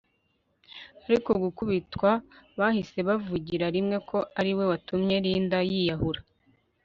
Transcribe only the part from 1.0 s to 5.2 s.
ari gukubitwa bahise bavugira rimwe ko ariwe watumye